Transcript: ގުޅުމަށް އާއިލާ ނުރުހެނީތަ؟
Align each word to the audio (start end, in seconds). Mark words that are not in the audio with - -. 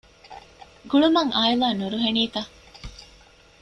ގުޅުމަށް 0.91 1.31
އާއިލާ 1.35 1.67
ނުރުހެނީތަ؟ 1.79 2.39